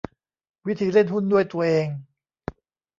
[0.65, 1.87] วิธีเล่นหุ้นด้วยตัวเอง